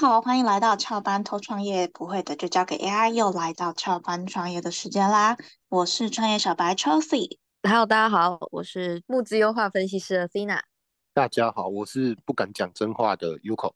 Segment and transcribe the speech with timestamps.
[0.00, 3.12] 好，欢迎来到翘班偷创业，不会的就交给 AI。
[3.12, 5.36] 又来到翘班创业的时间啦！
[5.68, 7.36] 我是创业小白 Chelsea。
[7.62, 10.62] Hello，大家好，我是募资优化分析师 Athena。
[11.12, 13.74] 大家好，我是不敢讲真话的 Uko。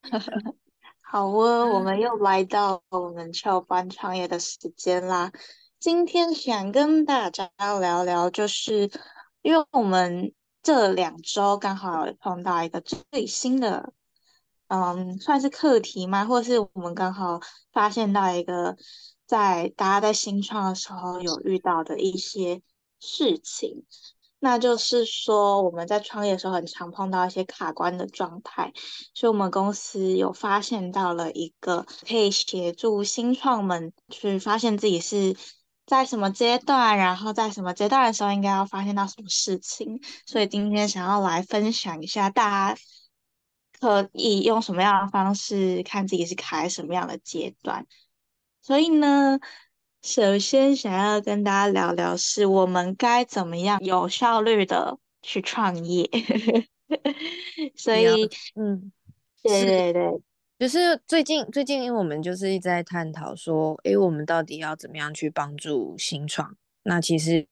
[1.02, 5.32] 好哦，我们又来到我们翘班创业的时间啦。
[5.78, 8.90] 今天想跟大家聊聊，就是
[9.42, 10.32] 因为我们
[10.62, 13.92] 这两周刚好碰到一个最新的。
[14.74, 16.24] 嗯，算是课题吗？
[16.24, 17.40] 或者是我们刚好
[17.72, 18.76] 发现到一个
[19.26, 22.62] 在大家在新创的时候有遇到的一些
[23.00, 23.84] 事情，
[24.38, 28.72] 那就是说我们在创业的时候很常碰到一些卡关的状态，
[29.14, 35.36] 所以我们公司有发现到了一个可以协助新创们去发现自己是
[35.86, 42.80] 在什么阶段，然后在什么阶段的时候应该要发现到什么事情，所以今天想要来分享一下大家。
[43.84, 47.86] 可以用什么样的方式看自己是卡在什么样的阶段？
[48.62, 49.38] 所以呢，
[50.00, 56.08] 首先想要跟大家聊聊，是我们该怎么样有效率的去创业。
[57.76, 58.90] 所以，嗯，
[59.42, 60.22] 对对对，
[60.58, 66.56] 就是最近最近，因为我们就是一直在探讨说，诶，我们到底要怎么样去帮助新创？
[66.84, 67.46] 那其实，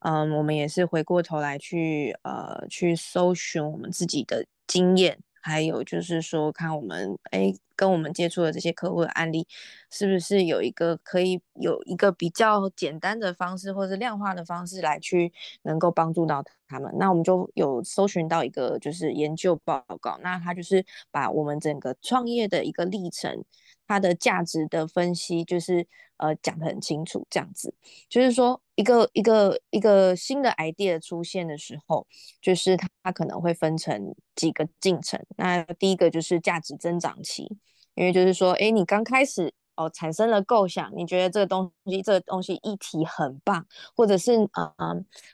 [0.00, 5.16] 嗯，我们也是回过头来去呃去搜寻我们自己的经验。
[5.40, 9.46] 还有就是说，看我们哎，跟我们接触的这些客户的案例，
[9.90, 15.32] 是不是有一个可以有一个比较简单的方式，或者是量化的方式来去
[15.62, 16.92] 能够帮助到他们？
[16.98, 23.44] 那我们就有搜寻到一个就是研究报告，那他就是把我们整个创业的一个历程。
[23.90, 25.84] 它的价值的分析就是
[26.18, 27.74] 呃讲得很清楚，这样子
[28.08, 32.06] 就是说一个一个一个新的 idea 出现的时候，
[32.40, 35.20] 就是它它可能会分成几个进程。
[35.36, 37.48] 那第一个就是价值增长期，
[37.96, 39.52] 因为就是说，哎，你刚开始。
[39.80, 43.64] 哦，产生了构想，你觉得这个东西，这个东西议题很棒，
[43.96, 44.74] 或者是呃，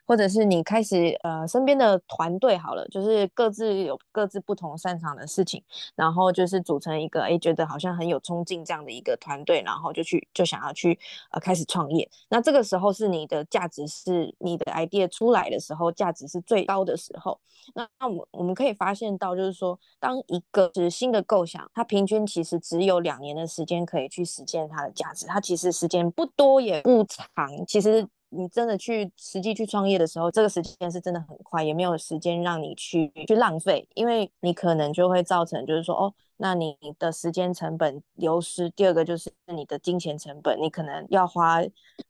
[0.06, 5.60] 或者是你开始呃，身边的团队好了，就是各自有各自不同擅长的事情，
[5.96, 10.96] 然后就是组成一个哎，觉得好像很有冲劲这样的一个团队，然后就去就想要去
[11.32, 12.08] 呃开始创业。
[12.28, 17.40] 那这个时候是你的价值是你的 idea 出来的时候，价值是最高的时候。
[17.74, 24.24] 那那我我们可以发现到，就是说，当一个是新的构想，它平均其实只有两年的时间可以去。
[24.36, 27.26] 实现它的价值，它其实时间不多也不长。
[27.66, 38.68] 其实你真的去实际去创业的时候，这个时间是真的很快，也没有时间让你去去浪费，因为你可能就会造成就是说，哦，那你的时间成本流失。
[38.70, 41.60] 第二个就是你的金钱成本，你可能要花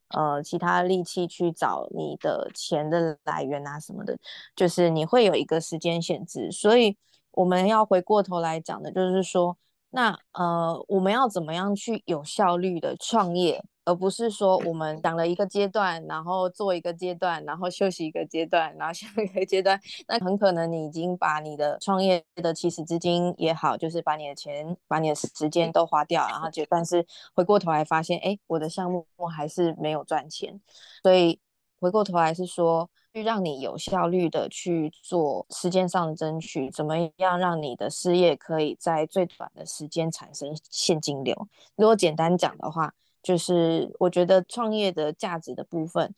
[0.09, 4.19] 呃其他力气去找你的钱的来源啊什么的，
[4.57, 6.51] 就是你会有一个时间限制。
[6.51, 6.97] 所以
[7.33, 9.57] 我们要回过头来讲的，就是说。
[9.97, 27.03] 那呃，我们要怎么样去有效率的创业，而不是说我们讲了一个阶段，然后做一个阶段，然后休息一个阶段，然后下一个阶段，那很可能你已经把你的创业的起始资金也好，就是把你的钱、把你的时间都花掉，然后就但是
[27.35, 30.61] 回过头来发现，哎，我的项目还是没有赚钱，
[31.03, 31.41] 所以
[31.87, 32.91] 回过头来是说。
[33.15, 41.35] 去让你有效率的去做时间上的争取，怎么样让你的事业可以在最短的时间产生现金流？
[41.77, 42.93] 如果简单讲的话，
[43.23, 46.15] 就是我觉得创业的价值的部分，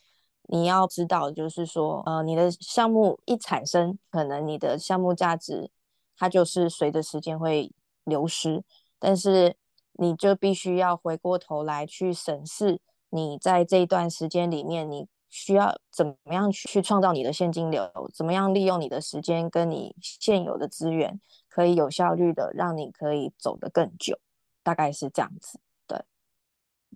[0.48, 5.70] 你要知道，就是说，呃，你的项目一产生，可能你的项目价值
[6.16, 7.70] 它就是随着时间会
[8.02, 8.64] 流失，
[8.98, 9.54] 但是
[9.92, 12.80] 你就必须要回过头来去审视
[13.10, 15.06] 你在这一段时间里面你。
[15.30, 17.90] 需要怎么样去去创造你的现金流？
[18.14, 24.18] 怎么样利用你的时间跟你现有的资源，可以有效率的让你可以走得更久？
[24.62, 25.60] 大概是这样子。
[25.86, 26.02] 对，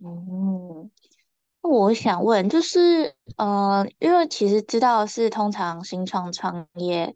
[0.02, 0.90] 嗯，
[1.60, 7.14] 我想问，就是呃，因为其实知道是通常新创创业，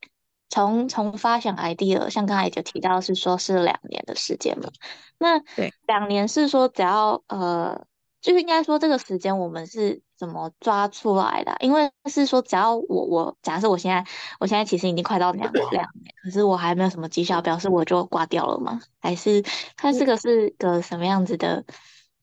[0.51, 4.71] 从从发想 idea，像刚才就提到是说是两年的时间嘛？
[5.19, 7.87] 那对，两年是说只要呃。
[8.27, 11.57] 就是应该说这个时间我们是怎么抓出来的？
[11.61, 14.05] 因为是说只要我我假设我现在
[14.41, 18.81] 我现在其实已经快到两两年，可是我还没有什么绩效，表示我就挂掉了吗？
[18.99, 19.45] 还是
[19.77, 21.65] 它这个是个什么样子的？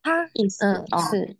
[0.01, 1.37] 它意思嗯是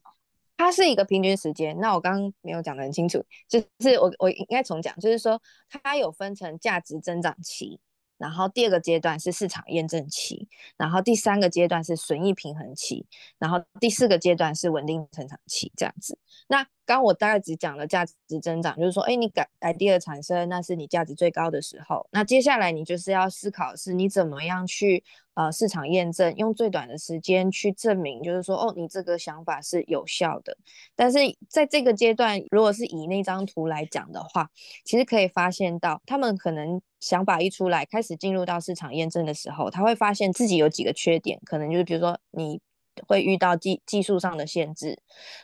[0.56, 1.78] 它是一个平均时间。
[1.82, 7.82] 那我刚刚没有讲的很清楚，就是我我应该重讲，就是说它有分成价值增长期。
[8.18, 13.06] 然后第二个阶段是市场验证期，然后第三个阶段是损益平衡期，
[13.38, 16.18] 然后第四个阶段是稳定成长期，这样子。
[16.48, 22.06] 那刚我大概只讲了价值增长，就是说，哎，你改 idea 产生，那是你价值最高的时候。
[22.12, 25.04] 那接下来你就是要思考是，你怎么样去
[25.36, 30.58] 呃市场验证，用最短的时间去证明，就是说，哦，你这个想法是有效的。
[30.96, 34.50] 但是在这个阶段，如果是以那张图来讲的话，
[34.84, 42.60] 其实可以发现到，他们可能想法一出来，开始进入到市场验证的时候，他会发现自己有几个缺点，可能就是比如说你。
[43.08, 44.98] 会遇到技技术上的限制，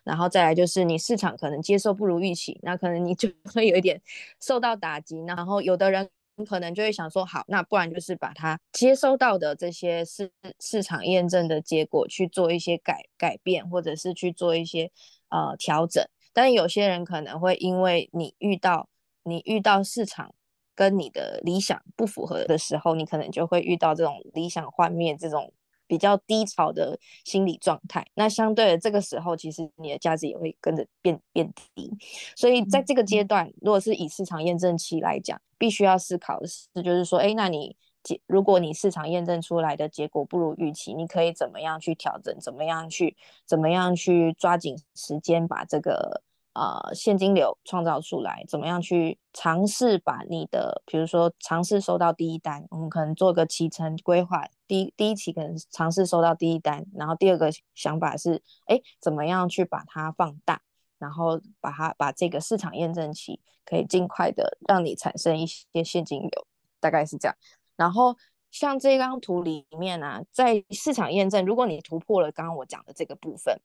[0.04, 4.02] 然后再来就是你市场可能接受不如预期，那可能你就 会有一点
[4.40, 5.20] 受到打击。
[5.28, 6.10] 然后有的人
[6.48, 14.92] 可能就会想说，好，那不然就是把它接收到的这些市市场验证的结果去做一些改改变，或者是去做一些
[15.30, 16.04] 呃调整。
[16.32, 18.88] 但有些人可能会因为你遇到
[19.24, 20.34] 你遇到市场
[20.76, 25.52] 跟你的理想不符合的时候，你可能就会遇到这种理想幻灭这种。
[25.90, 31.92] 比较低潮的心理状态，那相对的这个时候，其实你的价值也会跟着变变低。
[32.36, 42.40] 所以在这个阶段，如果是以市场验证期来讲，必须要思考的是，就是说，哎，那你结如果你市场验证出来的结果不如预期，你可以怎么样去调整？
[42.40, 46.22] 怎么样去怎么样去抓紧时间把这个。
[46.54, 60.60] 呃，现金流创造出来，怎么样去尝试把你的，比如说尝试收到第一单，我们可能做个期程规划，第一第一期可能尝试收到第一单，然后第二个想法是，哎，怎么样去把它放大，
[60.98, 66.48] 然后把它把这个市场验证期可以尽快的让你产生一些现金流，
[66.80, 67.38] 大概是这样。
[67.78, 68.18] 然后
[68.52, 73.62] 像这张图里面呢，在市场验证，如果你突破了刚刚我讲的这个部分。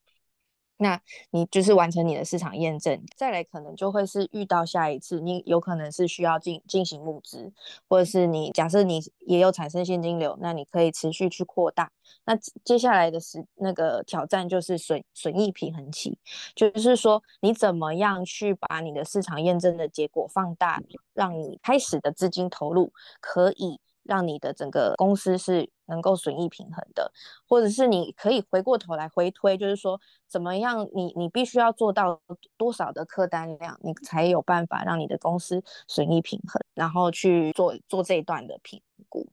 [0.85, 1.01] 那
[1.31, 7.51] 你就是完成你的市场验证，再来可能就会是遇到下一次，你有可能是需要进进行募资，
[7.89, 11.91] 或者是你假设你也有产生现金流，那你可以持续去扩大。
[12.27, 16.19] 那接下来的是那个挑战就是损损益平衡期，
[16.55, 20.83] 就是说你怎么样去把你的市场验证的结果放大，
[21.15, 22.93] 让你开始的资金投入
[23.23, 23.81] 可以。
[24.05, 27.11] 让你的整个公司是能够损益平衡的，
[27.49, 32.21] 或者是你可以回过头来回推，就是说怎么样，你你必须要做到
[32.57, 39.29] 多少的客单量，你才有办法让你的公司损益平衡，然后去做做这一段的评估。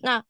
[0.00, 0.24] 那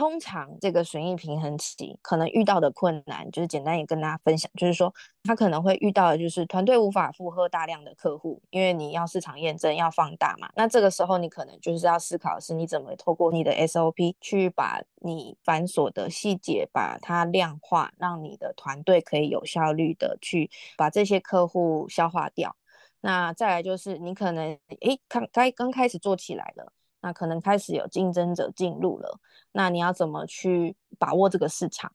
[0.00, 4.90] 通常这个损益平衡期可能遇到的困难，就是简单也跟大家分享，就是说
[5.24, 10.48] 他可能会遇到的就是团队无法负荷大量的客户，因为你要市场验证要放大嘛。
[10.56, 22.56] 那这个时候你可能就是要思考的是，你怎么透过你的 SOP 去把你繁琐的细节把它量化，让你的团队可以有效率的去把这些客户消化掉。
[23.02, 26.72] 那再来就是你可能诶，刚该刚开始做起来了。
[27.00, 29.18] 那可能开始有竞争者进入了，
[29.52, 31.92] 那你要怎么去把握这个市场？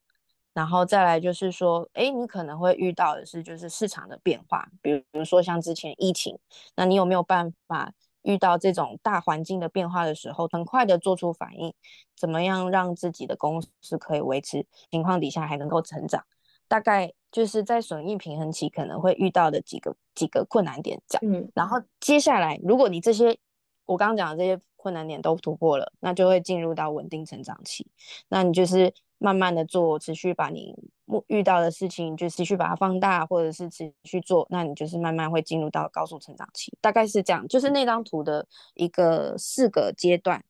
[0.54, 6.40] 然后再来就是说，哎，你可能会遇到的是就是市场的变化，比如比如说像之前疫情，
[6.76, 7.92] 那你有没有办法
[8.22, 11.74] 遇到这种大环境的变化的时候，很快的做出反应？
[12.16, 16.24] 怎么样让自己的公司可以维持情况底下还能够成长？
[16.70, 21.34] 大概就是在损益平衡期可能会遇到的几个几个困难点这样。
[21.34, 23.38] 嗯，然后接下来如果你这些
[23.86, 27.88] 我刚刚讲的这些困难点都突破了，那就会进入到稳定成长期。
[28.30, 36.72] 那你就是慢慢的做，持续把你目遇到的事情就持续把它放大，或者是持续做，那你就是慢慢会进入到高速成长期。
[36.80, 38.46] 大概是这样，就是那张图的
[38.76, 40.44] 一个四个阶段，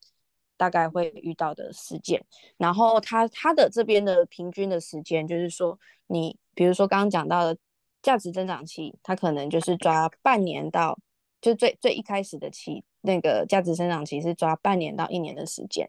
[0.57, 2.21] 大概会遇到的事件。
[2.57, 7.57] 然后它它的这边的平均的时间，就是说你比如说刚刚讲到的
[8.01, 10.99] 价值增长期，它可能就是抓半年到
[11.45, 12.83] 就最最一开始的期。
[13.01, 15.87] 那个价值生长期是抓半年到一年的时间，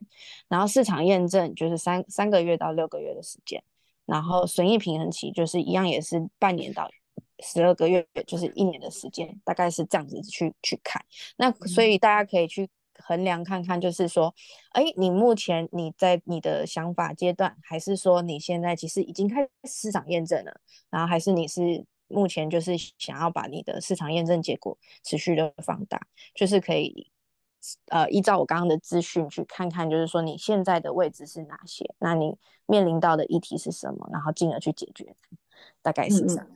[0.48, 3.64] 然后市场验证就是三三个月到六个月的时间，
[4.04, 6.90] 然后损益平衡期就是一样也是半年到
[7.42, 11.02] 十二个月，就是一年的时间，大概是这样子去去看。
[11.38, 14.34] 那所以大家可以去衡量看看，就是说，
[14.72, 20.60] 哎，你目前你在你的想法阶段，还是说你现在其实已经开始市场验证了，
[20.90, 21.86] 然后还是你是。
[22.08, 26.00] 目前就是想要把你的市场验证结果持续的放大，
[26.34, 27.10] 就是可以
[27.86, 32.36] 呃依照我刚刚的资讯去看看，就是说你现在的位置是哪些，那你
[32.66, 35.36] 面临到的议题是什么，然后进而去解决它，
[35.82, 36.46] 大概是这样。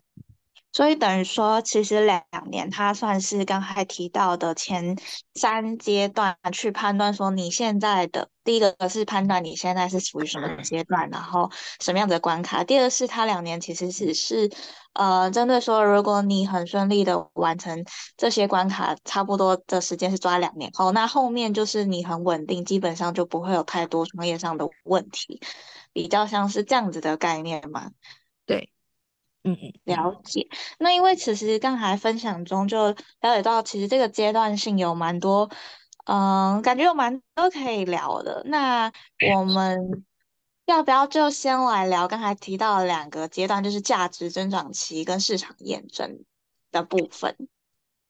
[0.72, 4.96] 所以等于说，其实两年，它算是刚才提到的前
[5.34, 11.50] 三阶段去判断说你现在的第一个是判断你现在是处于什么阶段，然后
[11.80, 12.62] 什么样的关卡。
[12.62, 14.48] 第二是它两年其实只是
[14.92, 17.84] 呃针对说，如果你很顺利的完成
[18.16, 25.40] 这些关卡，差不多的时间是抓两年后，那后面就是你很稳定，基本上就不会有太多创业上的问题，
[25.92, 27.90] 比较像是这样子的概念嘛？
[28.46, 28.70] 对。
[29.42, 30.46] 嗯嗯，了解。
[30.78, 35.50] 那因为其实刚才分享中就了解到，其实这个阶段性有蛮多，
[36.06, 38.42] 嗯，感觉有蛮多可以聊的。
[38.46, 38.92] 那
[39.34, 40.04] 我们
[40.66, 46.24] 要不要就先来聊刚才提到的两个阶段，就是价值增长期跟市场验证
[46.70, 47.34] 的部分？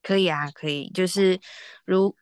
[0.03, 0.91] 可以啊，可以。
[0.91, 1.39] 就是
[1.85, 2.15] 如，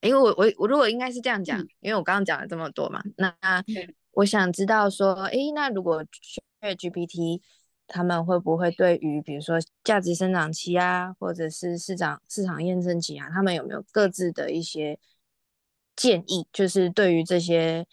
[0.00, 3.32] 因为我我我如果应该是这样讲，因为我刚刚讲了这么多嘛，那
[4.12, 6.02] 我想知道说，诶，那如果
[6.60, 7.40] GPT
[7.88, 14.98] 他们会不会对于比如说价值生长期啊，或者是市场市场验证期啊，他们有没有各自的一些
[15.94, 16.46] 建议？
[16.52, 17.86] 就是对于这些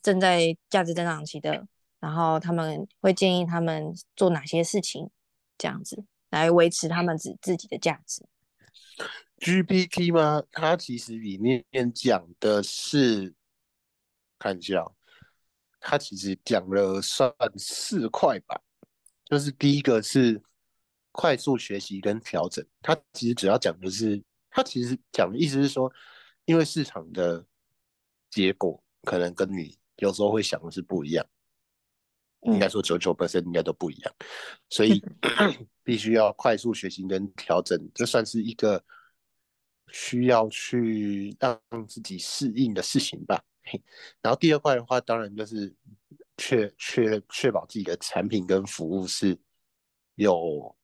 [0.00, 1.66] 正在价值增长期的，
[2.00, 5.10] 然后他们会建议他们做哪些事情，
[5.58, 8.24] 这样子来维持他们自自己的价值。
[9.38, 10.44] GPT 吗？
[10.52, 13.34] 它其实里面讲的是，
[14.38, 14.84] 看一下，
[15.80, 18.60] 它其实讲了算四块吧。
[19.32, 20.38] 就是第一个是
[21.10, 25.90] 快速学习跟调整，它其实主要讲的是，它其实讲的意思是说，
[26.44, 27.42] 因为市场的
[28.28, 31.26] 结果可能跟你有时候会想的是不一样，
[32.42, 34.14] 应该说九九 percent 应该都不一样，
[34.68, 35.02] 所以
[35.82, 38.84] 必须要快速学习跟调整，这算是一个
[39.92, 41.58] 需要去让
[41.88, 43.42] 自己适应的事情吧。
[44.20, 45.74] 然后第二块的话，当然就是。
[46.44, 49.38] 确确确保自己的产品跟服务是
[50.16, 50.74] 有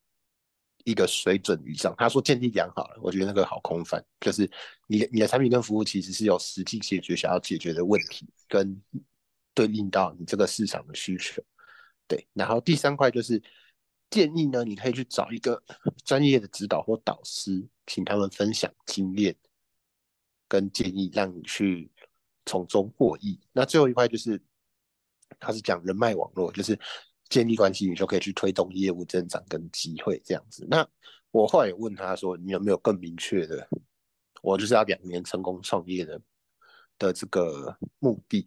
[0.84, 1.92] 一个水准以上。
[1.98, 4.48] 他说建立良好了，我觉得那个好空泛，就是
[4.86, 8.80] 你你的产品跟服务其实是有实际解决想要解决的问题，跟
[9.52, 11.42] 对应到你这个市场的需求。
[12.06, 13.42] 对，然后第三块就是
[14.10, 15.60] 建议呢，你可以去找一个
[16.06, 19.34] 专业的指导或导师，请他们分享经验
[20.46, 21.90] 跟建议，让你去
[22.46, 23.40] 从中获益。
[23.52, 24.40] 那最后一块就是。
[25.38, 26.78] 他是讲人脉网络，就是
[27.28, 30.66] 建立关系，你就可以去推动业务增长跟机会这样子。
[30.70, 30.86] 那
[31.30, 33.68] 我后来也问他说，你有没有更明确的？
[34.42, 36.20] 我就是要两年成功创业的
[36.98, 38.46] 的这个目的。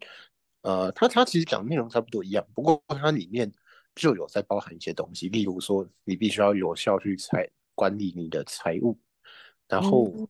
[0.61, 3.51] 呃，他他其实讲内容差不多一样，不过它里面
[3.95, 8.99] 就有在包含一些东西，例如说你必须要有效去财管理你的财务，
[9.67, 10.29] 然后。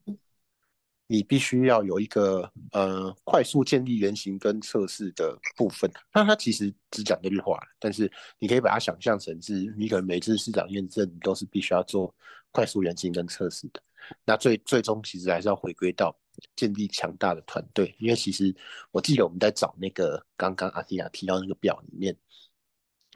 [1.11, 5.91] 你必须要有一个呃快速建立原型跟测试的部分。
[6.13, 12.15] 那它其实只讲这句话，但是你可以把它想象成是，你可能每次市场验证都是必须要做
[12.49, 13.81] 快速原型跟测试的。
[14.23, 16.17] 那最最终其实还是要回归到
[16.55, 18.55] 建立强大的团队，因为其实
[18.91, 22.15] 我记得我们在找那个刚刚阿蒂亚提到那个表里面，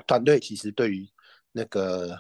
[0.06, 1.08] 团队其实对于
[1.54, 2.20] 那个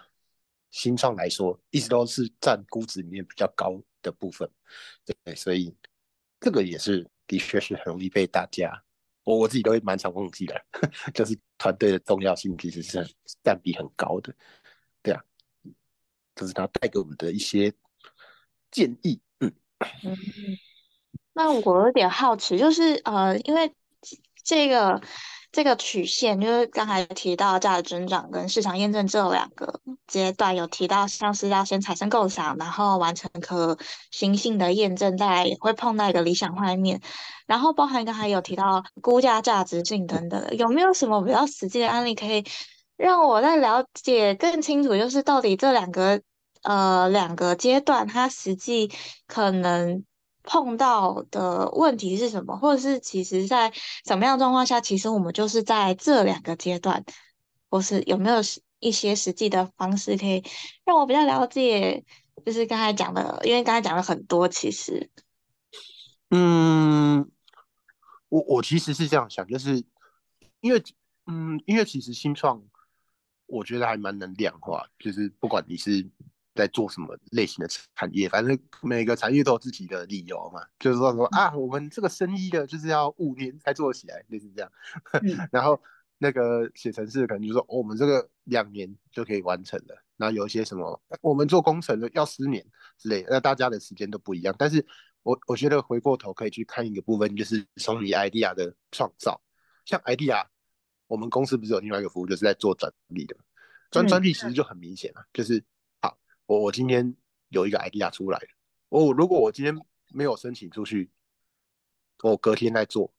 [0.75, 3.81] 新创来说，一直都是占估值里面比较高。
[4.05, 4.47] 的部分，
[5.03, 5.75] 对，所以
[6.39, 8.71] 这个也是的确是很容易被大家，
[9.23, 10.63] 我我自己都会蛮常忘记的，
[11.11, 13.03] 就是团队的重要性其实是
[13.43, 14.31] 占比很高的，
[15.01, 15.23] 对啊，
[16.35, 17.73] 这是他带给我们的一些
[18.69, 19.51] 建议，嗯
[20.03, 20.15] 嗯，
[21.33, 23.73] 那我有点好奇，就是呃，因为
[24.43, 25.01] 这个。
[25.55, 33.77] 这个曲线就是刚才提到价值增长跟市场验证这两个阶段，有提到像是要先产生构想，然后完成可
[34.11, 36.99] 行性的验证，再来也会碰到一个理想画面，
[37.47, 42.43] 然后包含刚才有提到估价价值性等等，有没有什么比较实际的案例可以
[42.97, 44.97] 让我在了解更清楚？
[44.97, 46.21] 就是到底这两个
[46.63, 48.91] 呃两个阶段，它实际
[49.25, 50.03] 可能。
[50.45, 53.73] 碰到的问题是什么，或者是其实在
[54.05, 57.03] 什么样状况下，其实我们就是在这两个阶段，
[57.69, 58.37] 或是有没有
[58.79, 60.43] 一些实际的方式可以
[60.85, 62.05] 让我比较了解？
[62.45, 65.09] 就是刚才讲的，因为刚才讲了很多，其实，
[66.29, 67.29] 嗯，
[68.29, 69.83] 我我其实是这样想，就是
[70.61, 70.83] 因为，
[71.25, 72.61] 嗯，因为其实新创，
[73.47, 76.09] 我觉得还蛮能量化，就是不管你是。
[76.55, 78.27] 在做什么类型的产业？
[78.29, 84.71] 反正每个产业都有自己的理由嘛，就是说说啊，我们这个生意的就是要五年才做起来，类似这样。
[85.51, 85.79] 然后
[86.17, 90.01] 那个写程式可能就说，我们这个两年就可以完成了。
[90.15, 92.65] 然后有一些什么，我们做工程的要十年
[92.97, 93.25] 之类。
[93.29, 94.55] 那大家的时间都不一样。
[94.57, 94.85] 但是
[95.23, 99.41] 我我觉得回过头可以去看一个部分，就是从你 idea 的创造。
[99.83, 100.45] 像 idea，
[101.07, 103.35] 我们公司不是有另外一个服务，就是在做专利的。
[103.91, 105.61] 专专利其实就很明显了，就是。
[106.45, 107.15] 我我今天
[107.49, 108.39] 有一个 idea 出来，
[108.89, 109.75] 我如果我今天
[110.11, 111.09] 没有申请出去，
[112.21, 113.11] 我隔天再做，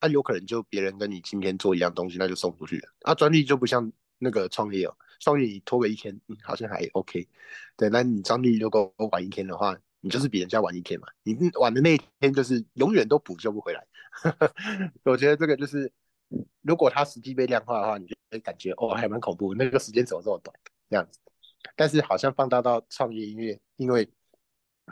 [0.00, 2.88] 那有可能就别人跟你今天做一样东西，那就送出去了。
[3.02, 7.26] 啊，专利就不像那个创业哦，创业你拖个一天，嗯，好像还 OK。
[7.76, 13.84] 对，那你专利如果晚一天的话，你就是比人家晚一天嘛，你晚的那一天就是永远都补救不回来。
[15.04, 15.92] 我觉得这个就是，
[16.62, 20.54] 如果它实际被量化的话，你就会感觉哦，还蛮恐怖，那个时间怎么这么短？
[20.88, 21.18] 这样子。
[21.76, 24.08] 但是好像放大到创业，音乐因为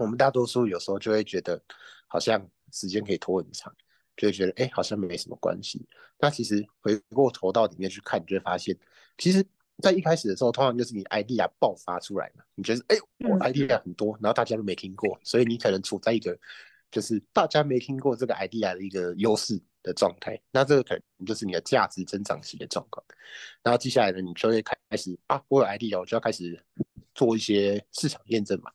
[0.00, 1.60] 我们大多数有时候就会觉得
[2.06, 3.74] 好像时间可以拖很长，
[4.16, 5.86] 就会觉得哎好像没什么关系。
[6.18, 8.76] 那其实回过头到里面去看，你就会发现，
[9.18, 9.44] 其实
[9.82, 16.38] 在一开始的时候，通常就是你 idea 爆发出来嘛，你觉得哎我 idea 很多，然后大家都没听过，所以你可能处在一个
[16.90, 19.60] 就是大家没听过这个 idea 的一个优势。
[19.86, 23.06] 的状态，那这个可能就是你的价值增长期的状况。
[23.62, 26.60] 然后接下来呢，你就会开始啊，我有 idea，我就要开始
[27.14, 28.70] 做一些市场验证嘛，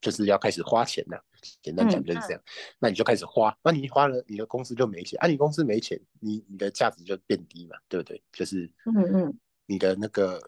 [0.00, 1.22] 就是要开始花钱了。
[1.62, 2.42] 简单讲就是这样。
[2.78, 5.22] 那你就开始花，那你花了，你的公司就没钱。
[5.22, 8.22] 啊，你公司没钱，你你的价值就变低嘛，对不对？
[8.32, 10.42] 就是嗯嗯，你的那个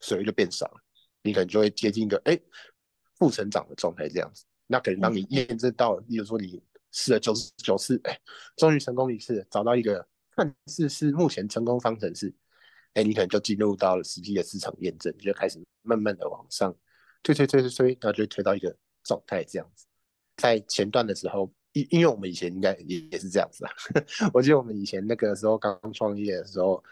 [0.00, 0.80] 水就变少了，
[1.22, 2.40] 你可能就会接近一个哎
[3.18, 4.46] 负成长的状态这样子。
[4.66, 6.62] 那可能当你验证到，例如说你。
[6.92, 8.18] 试了九十九次，哎，
[8.56, 12.34] 终于成功一次，找到一个看似是目前成功方程式，
[12.94, 16.74] 哎，你可能就进入到了实际的市场验证，就开始慢慢的往上
[17.22, 19.86] 推推推推推，然后就推到一个状态这样子。
[20.36, 23.72] 在前段的时候，因因为我们以前应该也也是这样子啊，
[24.34, 26.82] 我记得我们以前那个时候刚创业的时候，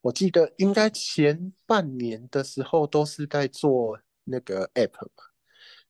[0.00, 5.24] 我记得应该前半年的时候都是在做那个 app 嘛，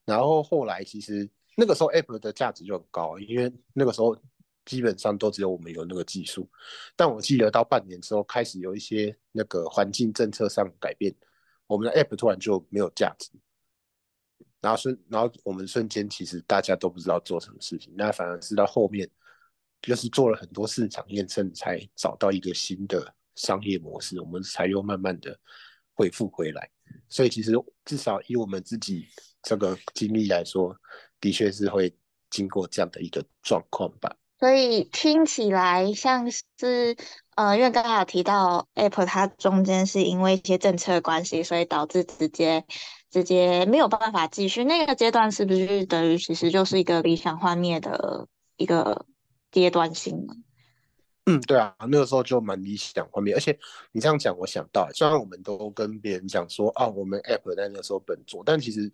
[0.04, 1.28] 然后后来其实。
[1.60, 4.16] 那个时候，App 的价值就很高，因为那个时候
[4.64, 6.48] 基本上都只有我们有那个技术。
[6.94, 11.12] 但我记得到半年之后，开始有一些那个环境政策上改变，
[11.66, 13.32] 我们的 App 突然就没有价值。
[14.60, 19.10] 然后瞬，然后我们瞬间其实大家都不知道做什么事情，那反而是到后面，
[19.82, 25.36] 就是做了很多市场验证，才找到一个新的商业模式，我们才又慢慢的
[25.92, 26.70] 恢复回来。
[27.08, 27.52] 所以其实
[27.84, 29.08] 至少以我们自己
[29.42, 30.72] 这个经历来说。
[31.20, 31.94] 的确是会
[32.30, 36.96] 经过这样的一个状况吧，所以听起来像是，
[37.34, 42.64] 呃，因为刚刚有提到 Apple 它中间是因为一些政策关系，所以导致直接
[43.10, 49.06] 直接没有办法继续那个阶段，是不是等于其实就是一个理想幻灭的一个
[49.50, 50.34] 阶段性呢？
[51.26, 53.58] 嗯，对啊，那个时候就蛮理想幻灭，而且
[53.92, 58.92] 你这样讲，我想到，虽然我们都跟别人讲说啊，我们 Apple 在那个时候本做，但其实。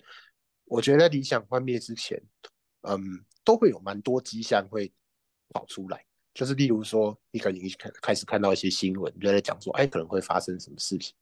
[0.66, 2.20] 我觉得理想幻灭之前，
[2.82, 2.98] 嗯，
[3.44, 4.92] 都会有蛮多迹象会
[5.50, 11.14] 跑出来，就是例如说，你可能开开始看到一些新闻，就在讲说，哎，可能会发生什么事情，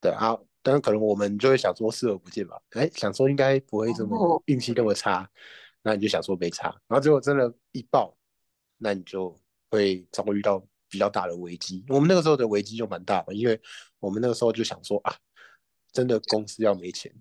[0.00, 5.28] 对啊，当然可能我们就会想说视而不见吧，哎，想说应该不会这么运气那么差，
[5.82, 8.14] 那你就想说没差，然后结果真的一爆，
[8.76, 9.34] 那你就
[9.70, 11.84] 会遭遇到比较大的危机。
[11.88, 13.60] 我们那个时候的危机就蛮大的，因为
[13.98, 15.16] 我们那个时候就想说啊，
[15.90, 17.12] 真的公司要没钱。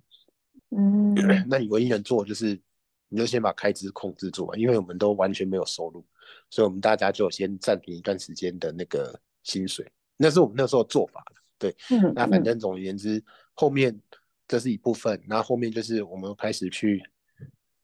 [0.71, 1.15] 嗯，
[1.47, 2.59] 那你唯一能做就是，
[3.07, 6.05] 你就先把开支控制住嘛，因为我们都完全没有收入，
[6.49, 11.25] 所以我们大家就先暂停一段时间的那个薪水，那是我们那时候做法
[11.57, 11.75] 对，
[12.13, 13.99] 那反正总而言之，后面
[14.47, 17.03] 这是一部分，那后面就是我们开始去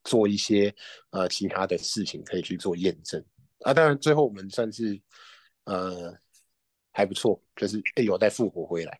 [0.04, 0.74] 做一些
[1.10, 3.24] 呃其他的事情，可以去做验证
[3.62, 3.74] 啊。
[3.74, 5.02] 当然最后我们算是
[5.64, 6.16] 呃
[6.92, 9.00] 还不错，就是有在复活回来。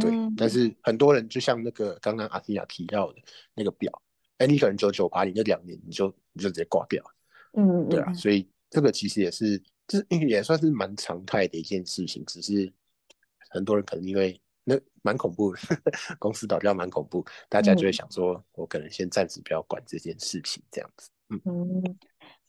[0.00, 3.18] 对，但是很多人就像那个刚刚阿提亚提到的
[3.54, 3.90] 那个表，
[4.38, 7.02] 哎，你可能九九八，你那两年你就你就直接挂掉，
[7.52, 12.72] 嗯，对啊，所以这个其实也是，这也算是蛮常态的一件事情，只是
[13.50, 15.58] 很多人可能因为那蛮恐怖的，
[16.18, 21.40] 公司倒掉蛮恐怖，大家就会想说，我可能先暂时不要管这件事情，这样子，嗯。
[21.44, 21.98] 嗯，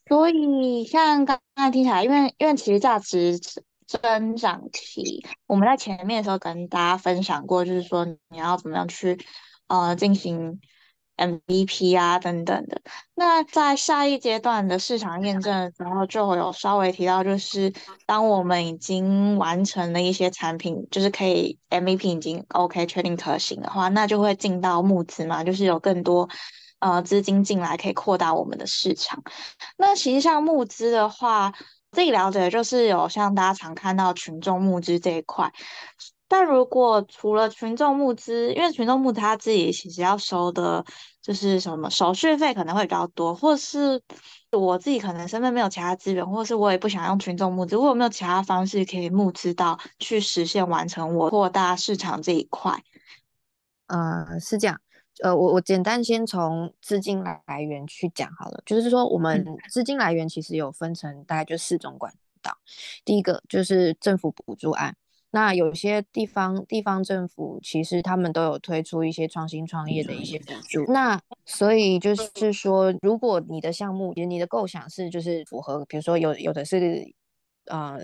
[0.07, 3.39] 所以像刚刚听起来，因为因为其实价值。
[3.87, 9.17] 增长期，我们在前面的时候跟大家分享过，就是说你要怎么样去
[9.67, 10.59] 呃进行
[11.17, 12.81] MVP 啊等等的。
[13.13, 17.71] 那在下一阶段的市场验证的时候，就有稍微提到，就是
[18.05, 26.27] 当我们已经完成了一些产品，就是可以 MVP 已经 OK 确定可行的话，那就会进到募资嘛，就是有更多
[26.79, 29.23] 呃资金进来，可以扩大我们的市场。
[29.77, 31.53] 那其实像募资的话，
[31.95, 35.51] 自己了解就是有像大家常看到群众募资这一块，
[36.27, 40.85] 但如果除了群众募资，因为群众募资他自己其实要收的
[41.21, 44.01] 就是什么手续费可能会比较多，或是
[44.51, 52.83] 我自己可能身边没有其他资源，或是我也不想用群众募资，我有没有其他方式可以募资到去实现完成我扩大市场这一块？
[53.87, 54.79] 呃，是这样。
[55.23, 62.57] 呃，我我简单先从资金来源去讲好了，就是说我们资金来源其实有分成大概就四种管道。
[63.05, 64.97] 第一个就是政府补助案，
[65.31, 70.91] 那有些地方地方政府其实他们都有推出一些创新创业的一些补助。
[70.91, 77.13] 那所以就是说，如果你的项目，你的构想是就是符合，比如说有有的是
[77.67, 77.97] 呃，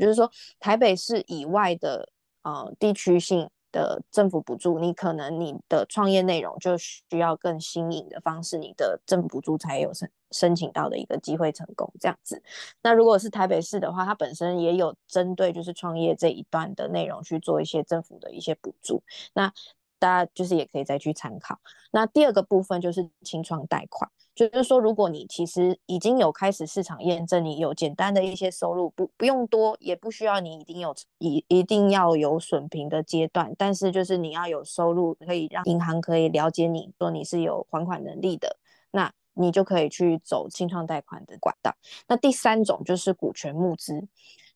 [0.00, 2.08] 就是说台北市以外的
[2.42, 3.50] 呃地区性。
[3.72, 12.42] 的政府补助，你可能你的创业内容就需要更新颖的方式，你的政府补助才有申申请到的一个机会成功这样子。
[12.82, 19.02] 那如果是台北市的话，它本身也有针对就是创业这一段的内容去做一些政府的一些补助。
[19.34, 19.52] 那
[19.98, 21.58] 大家就是也可以再去参考。
[21.90, 38.58] 那第二个部分就是清创贷款，就是说，如果你其实已经有开始市场验证，你有简单的一些收入，不不用多，也不需要你一定有一一定要有损平的阶段，但是就是你要有收入，可以让银行可以了解你说你是有还款能力的，
[38.90, 41.74] 那你就可以去走清创贷款的管道。
[42.08, 44.06] 那第三种就是股权募资，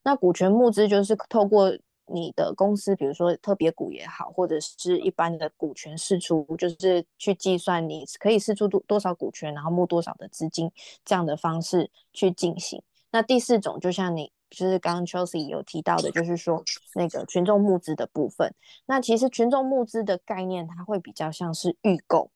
[0.03, 1.75] 那股权募资就是透过。
[2.13, 10.71] 你的公司，比如说特别股也好，或者是一般的股权释出，就是去计算你可以释出多多少股权，然后募多少的资金，
[11.03, 12.81] 这样的方式去进行。
[13.11, 16.63] 那第四种，就像你就是刚刚 Chelsea 有提到的，就是说
[16.95, 18.53] 那个群众募资的部分。
[18.85, 22.31] 那其实群众募资的概念，它会比较像是预购。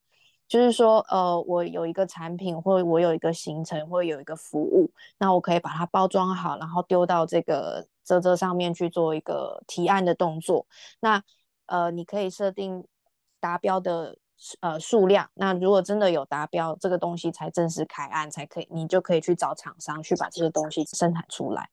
[0.48, 10.66] 就是说，呃，我有一个产品，或我有一个行程，或有一个服务，那我可以把它包装好，然后丢到这个泽泽上面去做一个提案的动作。
[11.02, 11.22] 那，
[11.66, 12.86] 呃，你可以设定
[13.42, 14.18] 达标的
[14.62, 15.30] 呃数量。
[15.34, 21.70] 那如果真的有达标，这个东西才正式开案，才可以，你就可以去找厂商去把这个东西生产出来。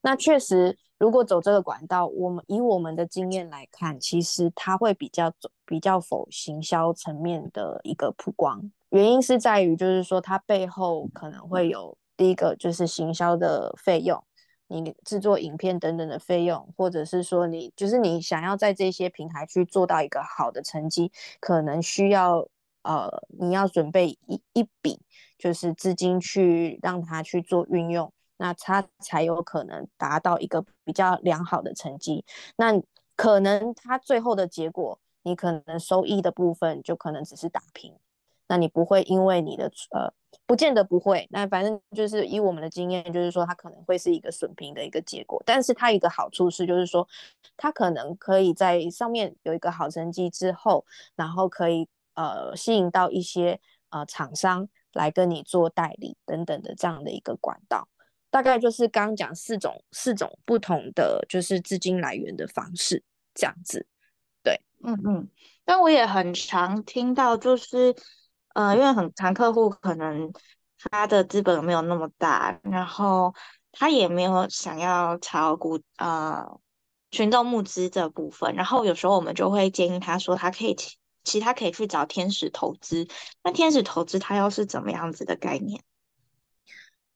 [0.00, 8.70] 那确实，如果走这个管道，我们以我们的经验来看，其实它会比较走比较否行销层面的一个曝光。
[8.90, 14.22] 原因是在于，就是说它背后可能会有第一个就是行销的费用，
[14.68, 22.48] 你制作影片等等的费用，或者是说你就是你想要在这些平台去做到一个好的成绩，可能需要
[22.82, 25.00] 呃你要准备一一笔
[25.38, 28.12] 就是资金去让它去做运用。
[28.36, 32.24] 那他才有可能达到一个比较良好的成绩。
[32.56, 32.72] 那
[33.14, 37.94] 可能他最后的结果，你可能收益的部分就可能只是打平。
[38.54, 40.08] 那你不会因为你的呃，
[40.46, 41.26] 不见得不会。
[41.28, 45.42] 那反正就是以我们的经验，就是说它可能会是一个损平的一个结果。
[45.44, 47.08] 但是它一个好处是，就是说
[47.56, 50.86] 它可能可以在上面有一个好成绩之后，
[51.16, 53.58] 然后可以呃吸引到一些
[53.90, 57.88] 呃厂商来跟你做代理等等的这样的一个管道。
[58.30, 63.02] 大概就是刚刚讲四种四种不同的就是资金来源的方式，
[63.34, 63.84] 这样子，
[64.44, 65.28] 对，嗯嗯。
[65.64, 67.96] 但我也很常听到，就是
[68.54, 70.32] 呃，因为很长客户可能
[70.90, 73.34] 他的资本没有那么大，然后
[73.72, 76.58] 他也没有想要炒股呃
[77.10, 83.06] 群众募资这部分，然后有时候我们就会建议他说，他可以其其他可以去找天使投资。
[83.42, 85.82] 那天使投资它又是怎么样子的概念？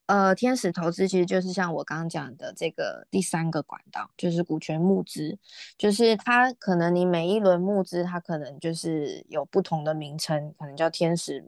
[0.08, 5.38] 呃，天使投资其实就是像我刚刚讲的这个第三个管道，就是股权募资，
[5.76, 11.44] 就是它可能你每一轮募资，它可能就是有不同的名称，可能叫天使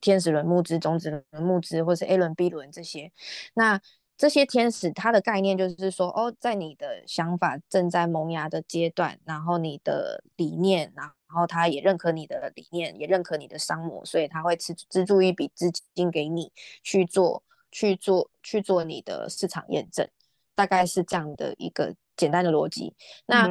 [0.00, 3.12] 天使轮募资、种子轮募资，或是 A 轮、B 轮这些。
[3.52, 3.78] 那
[4.16, 16.50] 这些天使它的概念就是说，哦，在你的想法正在萌芽的阶段，然后你的理念，然后他也认可你的理念，也认可你的商模，所以他会资资助一笔资金给你
[16.82, 17.42] 去做。
[17.70, 20.08] 去做去做你的市场验证，
[20.54, 22.94] 大概是这样的一个简单的逻辑。
[23.26, 23.48] 那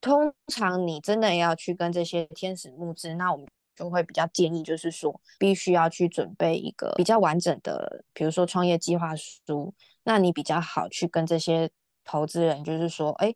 [0.00, 9.74] 通常你真的要去跟这些天使募资，那我们就会比较建议，就是说必须要去准备一个比较完整的，比如说创业计划书。
[10.02, 11.70] 那你比较好去跟这些
[12.04, 13.34] 投资人，就是说，哎，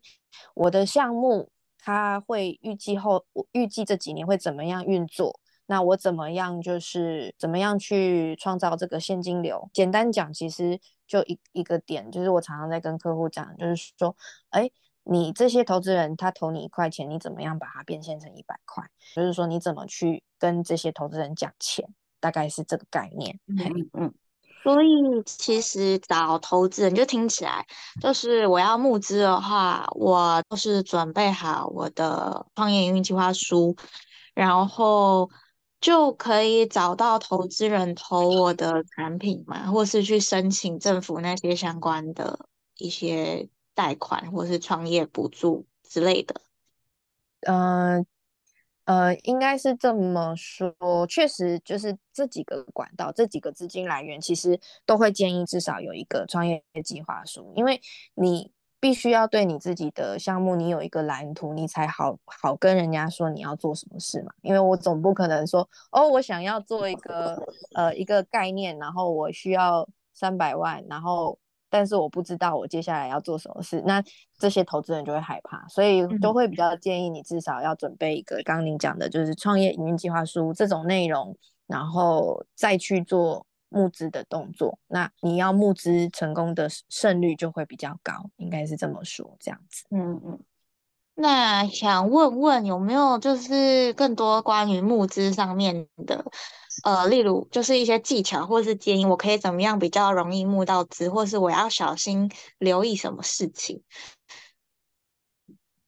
[0.55, 5.39] 我的项目他会预计后，预计这几年会怎么样运作？
[5.67, 9.67] 那我怎么样，就是怎么样去创造这个现金流？
[9.73, 14.15] 简单讲，其实就一一个点，就是我常常在跟客户讲，就是说，
[14.51, 14.69] 哎，
[15.03, 18.83] 你这些投资人他投你一块钱，你怎么样把它变现成一百块？
[19.15, 21.89] 就是说，你怎么去跟这些投资人讲钱？
[22.19, 23.39] 大概是这个概念。
[23.47, 24.13] 嗯嗯。
[24.63, 24.87] 所以
[25.25, 27.65] 其实找投资人就听起来，
[27.99, 33.75] 就是我要募资的话，我就是准备好我的创业营运计划书，
[34.35, 35.27] 然后。
[35.85, 46.41] 就可以找到投资人投我的产品嘛，或是去申请政府那些相关的一些贷款，或是创业补助之类的。
[47.41, 48.03] 呃
[48.85, 57.79] 呃，应该是这么说，确实就是这几个管道，这几个资金来源，其实都会建议至少有一个创业计划书，因为
[58.15, 58.54] 你。
[58.85, 64.31] 必须要对你自己的项目，你有一个蓝图，你才好好跟人家说你要做什么事嘛。
[64.43, 67.41] 因为我总不可能说，哦，我想要做一个
[67.73, 71.35] 呃一个概念，然后我需要三百万，然后。
[71.67, 74.01] 但是我不知道我接下来要做什么事，那
[74.37, 81.35] 这些投资人就会害怕，所以都会比较建议你至少要准备一个刚刚您讲的，就是创业营运计划书这种内容，
[81.67, 83.45] 然后再去做
[83.75, 84.79] 募资的动作。
[84.87, 89.83] 那你要募资成功的胜率就会比较高，应该是这么说，这样子。
[89.89, 90.39] 嗯嗯。
[91.17, 96.25] 那想问问有没有就是更多关于募资上面的，
[96.83, 103.81] 呃，例如就是一些技巧或是建议，我可以怎么样比较容易募到资，或是我要小心留意什么事情，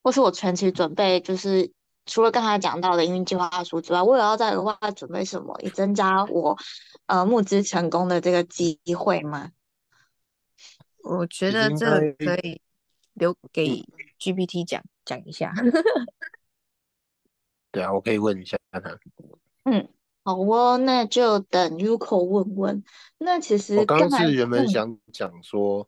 [0.01, 1.73] 或是我前期准备就是
[2.07, 6.57] 除了刚才讲到的营运计划书之外，我也要再额外准备什么，以增加我
[7.05, 9.51] 呃募资成功的这个机会吗？
[11.03, 12.59] 我觉得这可以
[13.13, 13.85] 留给
[14.19, 14.81] GPT 讲。
[15.07, 15.53] 讲一下，
[17.71, 18.81] 对啊，我可以问一下他。
[19.63, 19.87] 嗯，
[20.25, 22.83] 好哦，那就等 Uko 问问。
[23.17, 25.87] 那其实我刚是原本想讲说，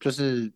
[0.00, 0.50] 就是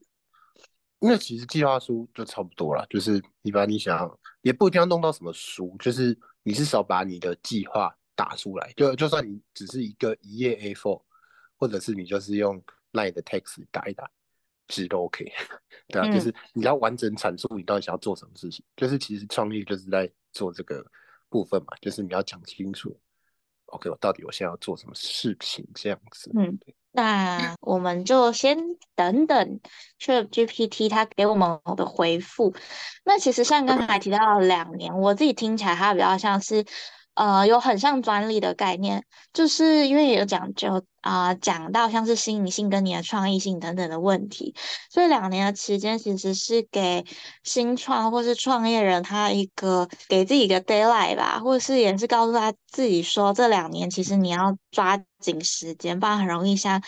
[1.00, 11.02] 因为其实计划书就差不多了，就是你把你想也不一定要弄到什么书，就是你至少把你的计划打出来，就就算你只是一个一页 A4，
[11.56, 14.10] 或者是你就是用 Line 的 text 打一打。
[14.70, 15.24] 其实都 OK，
[15.88, 20.84] 对啊，就是你要完整阐述你到底想要做什么事情，就是其实创业就是在做这个
[21.30, 22.94] 部分嘛，就是你要讲清楚
[23.68, 26.30] ，OK，我到底我现在要做什么事情这样子。
[26.36, 26.58] 嗯，
[26.92, 28.58] 那我们就先
[28.94, 29.60] 等等
[30.00, 32.54] ChatGPT 它给我们的回复。
[33.04, 36.64] 那其实像刚才提到两年，我自己听起来它比较像是。
[37.18, 39.02] 呃，有很像专利的概念，
[39.32, 44.54] 就是因为有讲究啊，讲到像是新颖性跟你的创意性等等的问题，
[44.88, 47.04] 所以两年的期间其实是给
[47.42, 56.80] 新创或是创业人他一个给自己一个 d a y l i g h t 吧，或是也是告诉他自己说，这两年其实你要抓紧时间，不然很容易像，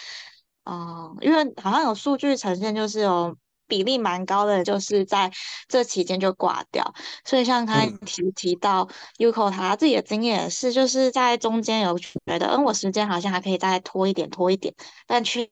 [0.65, 3.37] 嗯，因为好像有数据呈现就是有。
[3.71, 5.31] 比例蛮高的，就是在
[5.69, 6.93] 这期间就挂掉。
[7.25, 14.75] 所以像他提提到 Uko 他自己的经验也是，就是在中间有觉得，嗯，我时间好像还可以再拖一点，拖一点，
[15.07, 15.49] 但却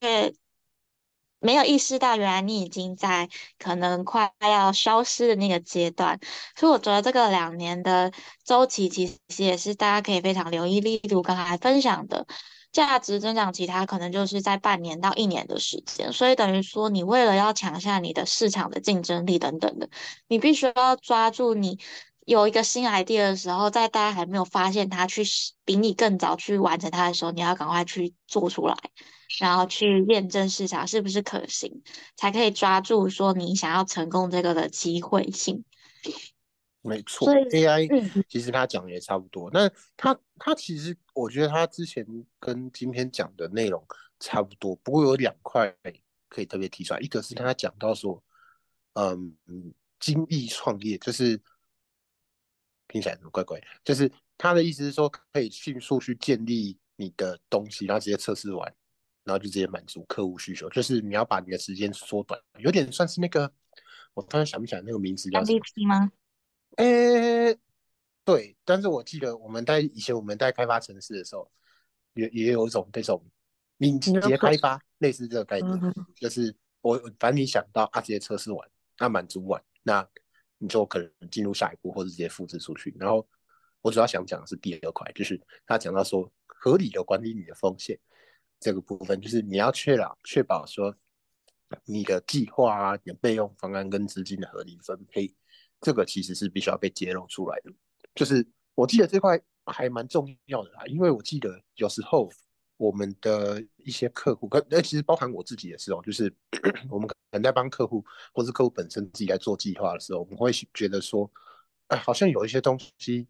[1.41, 3.29] 没有意识到原来你已经在
[3.59, 6.19] 可能快要消失的那个阶段。
[6.57, 8.13] 所以我觉得这个两年的
[8.45, 10.81] 周期其实也是大家可以非常留意。
[10.81, 12.27] 例如刚才分享的。
[12.71, 19.89] 价值增长，其他可能就是在半年到一年的时间，所以等于说，你为了要抢下你的市场的竞争力等等的，
[20.29, 21.79] 你必须要抓住你
[22.27, 25.23] 有一个新 idea 的时候，在大家还没有发现它去
[25.65, 28.77] 比你更早去完成它的时候，你要赶快去做出来，
[29.41, 31.83] 然后去验证市场是不是可行，
[32.17, 35.65] 才可以抓住说你想要成功这个的机会性。
[36.81, 39.51] 没错，AI 其实他讲的也差不多。
[39.53, 42.07] 那他他其实我觉得他之前
[42.39, 43.85] 跟今天讲的内容
[44.21, 45.75] 差不多，不过有两块
[46.29, 47.01] 可以特别提出来。
[47.01, 48.23] 一个是他讲到说，
[48.95, 49.37] 嗯，
[49.99, 51.41] 精益创业就是
[52.87, 53.61] 听起来怎么怪怪？
[53.83, 58.73] 就是他的意思是说，可以迅速去建立你的东西，然后直接测试完，
[59.25, 60.71] 然后就直接满足客户需求。
[60.71, 63.53] 就是你要把你的时间缩短，有点算是那个，
[64.15, 66.13] 我突然想不起来那个名字叫什么吗？
[66.79, 67.59] 诶，
[68.25, 71.51] 对，但是我记得我们在以前我们在开发城市的时候，
[72.15, 73.21] 也也有一种这种
[73.79, 80.09] 敏捷开发，类似这个概念，就是我反正你想到啊，直接测试完，那满足完，那
[80.59, 82.95] 你就可能进入下一步，或者直接复制出去。
[82.97, 83.27] 然后
[83.83, 87.99] 我主要想讲的是第二块，就是他讲到说合理的管理你的风险
[88.61, 90.95] 这个部分，就是你要确保确保说
[91.85, 95.35] 你的计划啊、你的备用方案跟资金的合理分配。
[95.81, 97.73] 这个其实是必须要被揭露出来的，
[98.15, 102.29] 就是我记得这块还蛮重要的啦，因为我记得有时候
[102.77, 106.35] 我们的一些客户，跟呃其实包含我自己也是哦，就是
[106.91, 111.31] 我们可能在帮客户，或是客户本身自己在做计划的时候，我们会觉得说，
[111.89, 113.29] 哎，好像有一些东西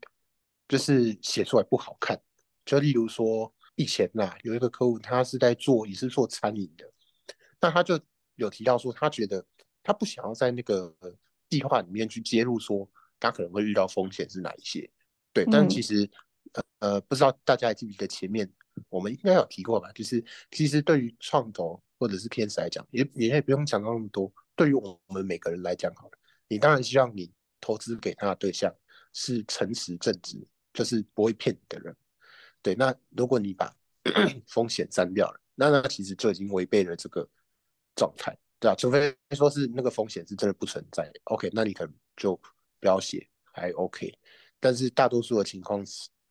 [0.68, 2.18] 就是写出来不好看，
[2.64, 6.90] 就例如说以前呐，有一个客户他是在做也是做餐饮的，
[7.60, 8.00] 那他就
[8.36, 9.44] 有提到说，他觉得
[9.82, 10.94] 他不想要在那个。
[11.48, 14.90] 计划里面去揭露说，他可能会遇到风险是哪一些？
[15.32, 16.08] 对，但其实，
[16.52, 18.50] 呃呃，不知道大家还记不记得前面
[18.88, 19.90] 我们应该有提过吧？
[19.92, 24.32] 就是其实对于创投或者是天使来讲，也也也不用讲到那么多。
[24.56, 27.30] 对于我们每个人来讲，好了，你当然希望你
[27.60, 28.74] 投资给他的对象
[29.12, 31.94] 是诚实正直，就是不会骗你的人。
[32.62, 33.72] 对，那如果你把
[34.48, 37.28] 风险删掉了，那那其实就已经违背了这个
[37.94, 38.36] 状态。
[38.60, 42.34] 对啊，除非说是那个风险是真的不存在，OK，那你可能就
[42.80, 44.12] 不要写，还 OK。
[44.58, 45.82] 但是大多数的情况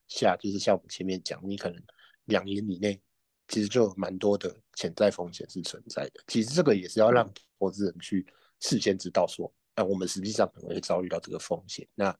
[0.08, 1.82] 下，就是像我们前面讲，你可能
[2.26, 3.00] 两年以内
[3.48, 6.22] 其实就有蛮多的潜在风险是存在的。
[6.28, 8.28] 其实这个也是要让投资人去
[8.60, 11.88] 事先知道说，哎，我们实际上可能会遭遇到这个风险。
[11.96, 12.14] 那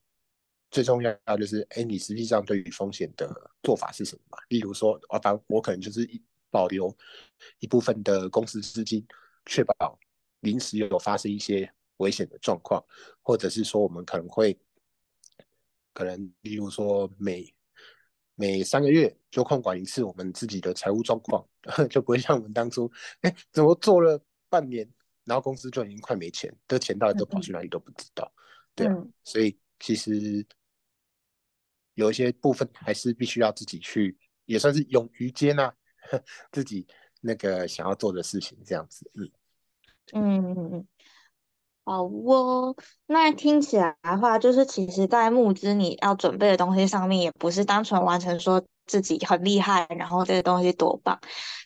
[0.72, 4.38] 最重要的就是，哎，你实际上对于风险的做法是什么嘛？
[4.48, 6.10] 例如说，啊，反我可能就是
[6.50, 6.96] 保留
[7.60, 9.06] 一部分的公司资金，
[9.48, 9.98] 确保
[10.42, 12.86] 临时有发生一些危险的状况，
[13.22, 14.56] 或者是说我们可能会，
[15.94, 17.52] 可能例如说每
[18.36, 21.44] 每三个月就控管一次我们自己的财务状况，
[21.90, 24.88] 就不会像我们当初，哎，怎么做了半年，
[25.24, 28.32] 然后公司就已经快没钱，这钱到底都跑去哪里都不知道，
[28.76, 30.46] 对啊，所以其实
[31.96, 35.76] 有一些部分还是必须要自己去，也算是勇于接纳
[36.52, 36.86] 自己
[37.28, 39.30] 那个想要做的事情，这样子，嗯，
[40.14, 40.88] 嗯嗯嗯。
[41.86, 51.18] 好哦，那听起来的话，就是其实，在募资你要准备的东西上面，也不是单纯完成说自己很厉害，然后这个东西多棒。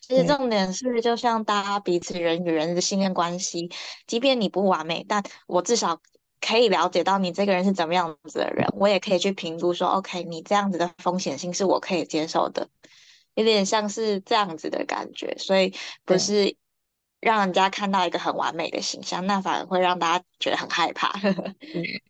[0.01, 3.71] 其实重点是，就像大家彼此人与人的信任关系，
[4.05, 5.99] 即便你不完美，但我至少
[6.39, 12.69] 可以了解到你这个人是怎么样子的人，我也可以去评估说，OK，你这样子的风险性是我可以接受的，
[13.35, 15.73] 有点像是这样子的感觉，所以
[16.05, 16.55] 不是。
[17.23, 21.09] 让人家看到一个很完美的形象，那反而会让大家觉得很害怕。
[21.21, 21.35] 嗯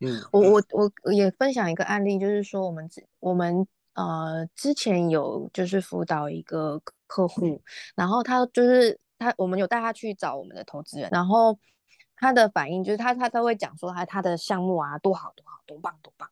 [0.00, 7.60] 嗯，我我我也分享一个案例，就是说我们之我们呃之前有就是辅导一个客户，
[7.94, 11.58] 然后他就是他我们有带他去找我们的投资人，然后
[12.16, 16.26] 他的反应就是他他他会讲说他他的项目啊多好多好多棒多棒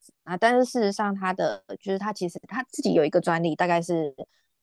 [0.00, 4.14] 子啊，但是事实上他的就是他其实他自己有一个专利，大概是。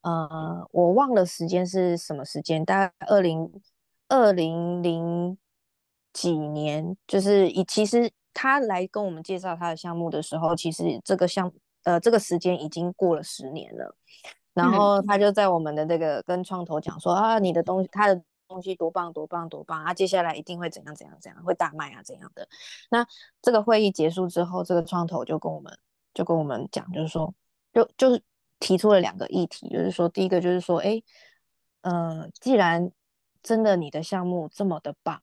[0.02, 3.52] 呃，我忘了时间是什么时间，大概二零
[4.08, 5.38] 二零零
[6.14, 11.52] 几年，就是以其实他来跟我们介绍他的项目的时候，其实这个项
[11.84, 13.98] 呃这个时间已经过了十年了。
[14.54, 22.48] 然后他就在我们的这个跟创投讲说啊，你的东西他的东西多棒多棒多棒啊，接下来一定会怎样怎样怎样会大卖啊怎样的。
[22.90, 23.06] 那
[23.42, 25.78] 这个会议结束之后，这个创投就跟我们
[26.14, 27.34] 就跟我们讲，就是说
[27.74, 28.22] 就就是。
[28.60, 31.00] 提出了两个议题，就是说，第一个就是说，哎，
[31.82, 32.90] 呃，既然
[33.44, 35.22] 真的你的项目这么的棒，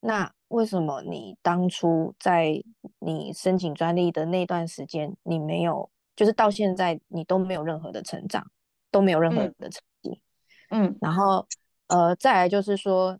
[0.00, 2.64] 那为什么你当初在
[2.98, 8.50] 你申请专利的那段时间，你没有，就是到现在你都没有任何的成长，
[8.90, 10.22] 都没有任何的成绩，
[10.70, 11.46] 嗯，然后，
[11.90, 13.18] 呃，再来就是说，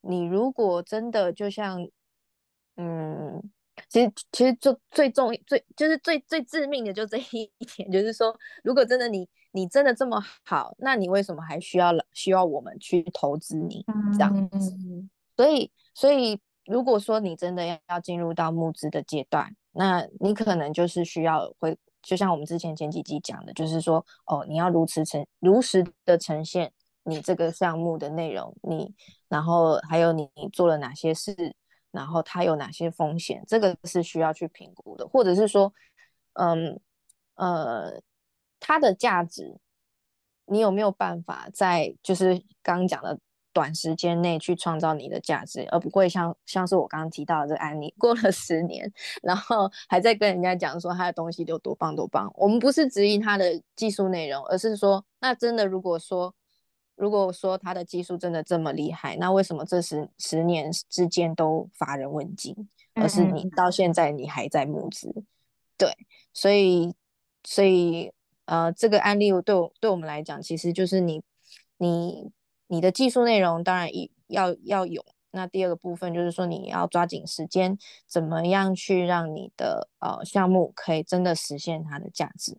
[0.00, 1.86] 你如果真的就像，
[2.76, 3.42] 嗯。
[3.90, 14.74] 其实，其实就最重、最就是最最致命的就这一点， 就是说，如果真的你你真的这么好，那你为什么还需要需要我们去投资你这样子？
[15.36, 26.72] 所以，所以如果说你真的要要进入到募资的阶段，那你可能就是需要会，就像我们之前前几集讲的，就是说，哦，你要如实呈如实的呈现
[27.06, 28.94] 你这个项目的内容，你
[29.28, 31.56] 然后还有你做了哪些事。
[31.92, 33.42] 然后它有哪些风险？
[33.48, 35.72] 这个是需要去评估的，或者是说，
[36.34, 36.78] 嗯
[37.36, 38.02] 呃，
[38.60, 39.56] 它的价值，
[40.44, 43.18] 你有没有办法在就是刚讲的
[43.50, 48.92] 短时间内去创造你的价值，而不会像像是我刚刚提到的这个案例，过了十年，
[49.22, 52.30] 然后还在跟人家讲说他的东西有多棒多棒。
[52.34, 56.34] 我们不是质疑他的技术内容，而是说，那真的如果说。
[56.96, 65.14] 如果说他的技术真的这么厉害，那为什么这十十年之间都乏人问津，而是你到现在你还在募资？
[65.76, 65.94] 对，
[66.32, 66.94] 所以
[67.44, 68.10] 所以
[68.46, 71.22] 呃，这个案例对我对我们来讲，其实就是你
[71.76, 72.32] 你
[72.66, 73.88] 你的技术内容当然
[74.26, 75.04] 要要有。
[75.36, 82.56] 那第二个部分就是说，你要抓紧时间，怎么样去让你的呃项目可以真的实现它的价值？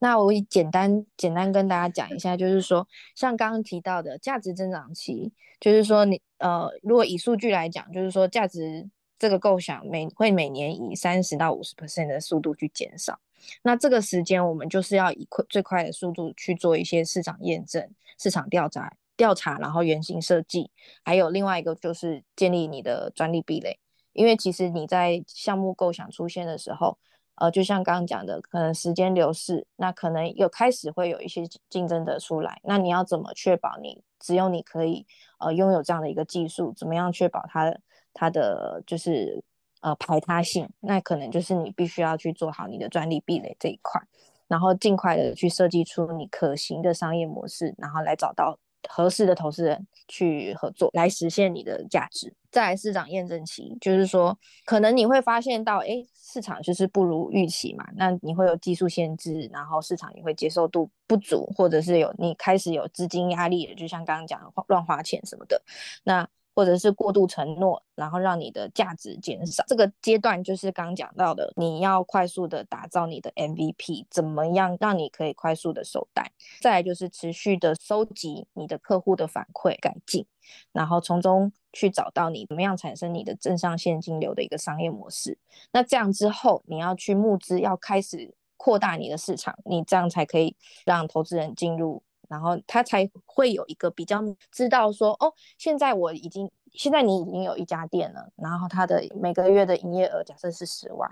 [0.00, 13.20] 那我简单简单跟大家讲一下，就是说，像刚刚提到的价值增长期，就是说你呃，如果以数据来讲，就是说价值这个构想每会每年以三十到五十 percent 的速度去减少。
[13.62, 18.92] 那这个时间我们就是要以快最快的速度去做一些市场验证、市场调查。
[19.16, 20.70] 调查，然后原型设计，
[21.04, 23.78] 还有另外一个就是建立你的专利壁垒。
[24.12, 26.96] 因为其实你在项目构想出现的时候，
[27.34, 32.58] 呃，就像刚刚讲的，可能时间流逝，那可能有开始会有一些竞争者出来。
[32.64, 35.06] 那你要怎么确保你只有你可以
[35.38, 36.72] 呃拥有这样的一个技术？
[36.74, 37.76] 怎么样确保它
[38.14, 39.44] 它的就是
[39.82, 40.66] 呃排他性？
[40.80, 44.00] 那可能就是你必须要去做好你的专利壁垒这一块，
[44.48, 48.58] 然后尽快的去设计出你可行的商业模式，然后来找到。
[48.88, 52.32] 合适的投资人去合作，来实现你的价值。
[52.50, 65.60] 在市场验证期，就是说可能你会发现到，哎，市场就是不如预期嘛，那你会有技术限制，然后市场也会接受度不足，或者是有你开始有资金压力了，就像刚刚讲的乱花钱什么的，
[66.04, 66.26] 那。
[66.56, 69.62] 或者是过度承诺，然后让你的价值减少。
[69.66, 76.24] 这个阶段就是刚讲到的，你要快速的打造你的 MVP，怎么样让你可以快速的收单？
[76.62, 80.24] 再来就是持续的收集你的客户的反馈改进，
[80.72, 85.36] 然后从中去找到你怎么样产生你的正向现金流的一个商业模式。
[85.72, 92.02] 那这样之后，你要去募资，要开始扩大你的市场，你这样才可以让投资人进入。
[92.28, 101.10] 然后他才会有一个比较知道说，哦，现在我已经，现在你已经有一家店了，然后他的每个月的营业额假设是十万，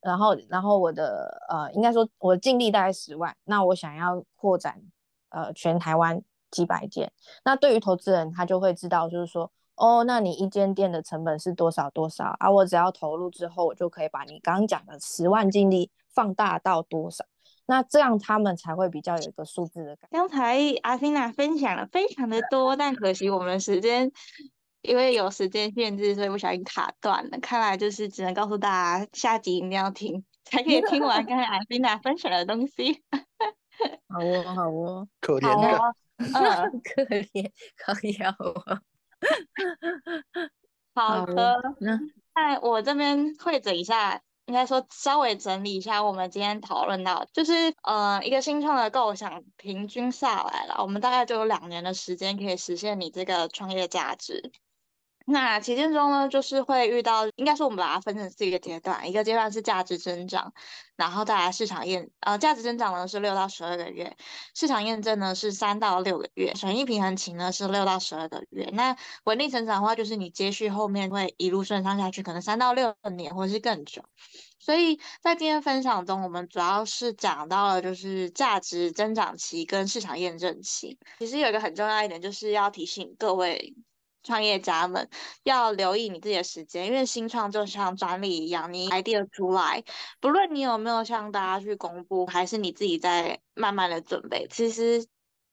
[0.00, 4.82] 然后，然后我的呃，应该说我净利大概十万，那我想要扩展
[5.30, 7.12] 呃全台湾几百间，
[7.44, 12.50] 那对于投资人他就会知道，就是说，哦，那你一间店的成本是多少多少啊？
[12.50, 17.24] 我只要投入之后，我就可以把你刚刚讲的十万净利放大到多少？
[17.66, 20.08] 那这样他们才会比较有一个数字的感。
[20.12, 24.12] 刚才阿欣娜分享了非常的多，但可惜我们时间
[24.82, 27.38] 因为有时间限制，所以不小心卡断了。
[27.40, 33.02] 看来就是只能告诉大家，下集一定要听，才可以听完刚才阿欣娜分享的东西。
[34.08, 38.80] 好哦，好哦，可怜的， 嗯，可怜，可怜我。
[40.94, 41.98] 好 的，那
[42.34, 44.22] 在我这边会诊一下。
[44.46, 54.52] 应该说，稍微整理一下，我们今天讨论到，就是呃，一个新创的构想，平均下来了，我们大概就有两年的时间可以实现你这个创业价值。
[55.28, 60.52] 那期间中呢，就是会遇到，应该说我们把它分成四个阶段，一个阶段是价值增长，
[60.94, 64.16] 然后再来市场验，呃，价值增长呢是六到十二个月，
[64.54, 68.70] 市场验证呢是三到六个月，损益平衡期呢是六到十二个月。
[68.72, 74.04] 那稳定成长的话，就是你接续后面会一路顺畅下去，可能三到六年或者是更久。
[74.60, 81.00] 所以在今天分享中，我们主要是讲到了就是价值增长期跟市场验证期。
[81.18, 83.74] 其实有一个很重要一点，就是要提醒各位。
[84.26, 85.08] 创业家们
[85.44, 89.84] 要留意你自己的时间，因为新创就像专利一样，你 idea 出来，
[90.20, 95.06] 不论你有没有向大家去公布，还是你自己在慢慢的准备，其实。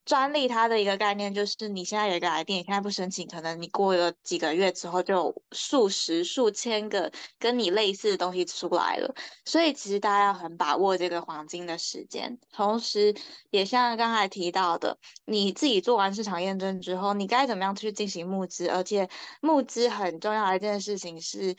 [0.06, 9.16] 专利它的一个概念就是，你现在有一个 idea，你现在不申请，可能你过了几个月之后，就有数十、数千个跟你类似的东西出来了。
[9.46, 13.16] 所以其实大家要很把握这个黄金的时间，同时
[13.50, 18.68] 也像刚才提到的，你自己做完市场验证之后，你该怎么样去进行募资？
[18.68, 21.56] 而且募资很重要的一件事情是，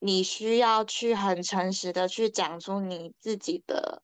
[0.00, 4.02] 你需要去很诚实的去讲出你自己的，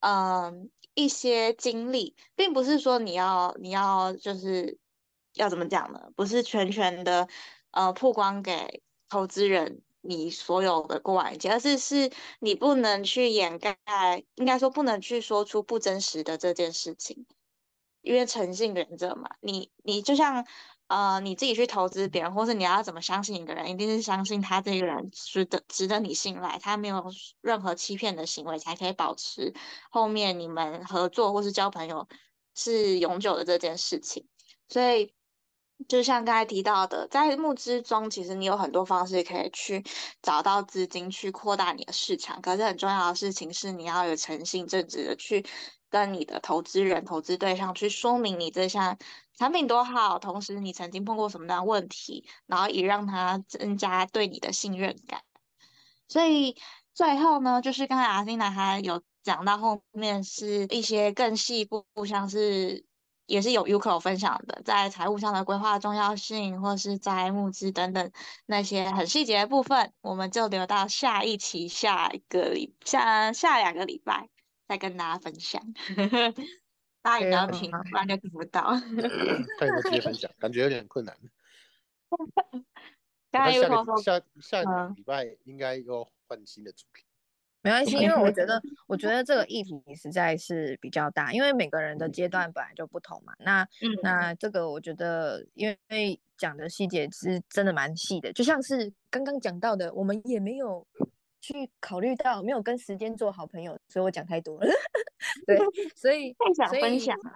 [0.00, 0.70] 嗯。
[0.94, 4.78] 一些经历，并不是说你要你要就是
[5.34, 6.10] 要怎么讲呢？
[6.16, 7.28] 不是全权的
[7.70, 13.76] 呃曝光给投资人你所有的过往经历，而是是你不能去掩盖，
[14.34, 17.26] 应该说不能去说出不真实的这件事情，
[18.02, 19.30] 因为诚信原则嘛。
[19.40, 20.46] 你你就像。
[20.92, 27.02] 呃，你自己去投资别人，或是你要怎么相信一个人，一定是相信他这个人值得值得你信赖，他没有
[27.40, 29.54] 任何欺骗的行为，才可以保持
[29.90, 32.06] 后面你们合作或是交朋友
[32.54, 34.28] 是永久的这件事情。
[34.68, 35.14] 所以，
[35.88, 39.82] 就像刚才提到的，在募资中，其实你有很多方式可以去
[40.20, 42.42] 找到资金去扩大你的市场。
[42.42, 45.46] 可是很重要的事情是，你要有诚信正直的去。
[45.92, 48.96] 跟你的投资人、投资对象去说明你这项
[49.36, 55.22] 产品多好，同时你曾经碰过什么样的问题，然后也让他增加对你的信任感。
[56.08, 56.56] 所以
[56.94, 62.84] 最后呢，就是刚才阿欣男孩有讲到后面是一些更细部，像是
[63.26, 68.12] 也是有 Uco 分享的，在财务上的规划重要性，或是在募资等等
[68.46, 74.28] 那些很细节的部分，我们就留到下一期、下一个礼、下下两个礼拜。
[74.68, 75.60] 再跟大家分享，
[77.02, 78.62] 大家也要听，不然就听不到。
[79.58, 81.16] 看有没有直接分享，感觉有点困难。
[83.32, 83.62] 刚刚有
[83.96, 87.04] 下下个礼拜应该要换新的主题。
[87.62, 93.32] 没关系，因为我觉得，我觉得这个议题实在是比较大，因为每个人的阶段本来就不同嘛。
[93.38, 93.66] 那
[94.02, 100.86] 那这个我觉得，因为讲的细节是真的蛮细的，就像是刚刚讲到的，我们也没有。
[101.42, 104.66] 去考虑到没有跟时间做好朋友，所以我讲太多了。
[105.46, 105.58] 对，
[105.94, 107.32] 所以太想分享了。